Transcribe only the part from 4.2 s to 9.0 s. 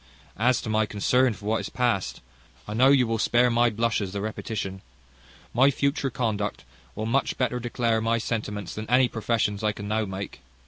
repetition. My future conduct will much better declare my sentiments than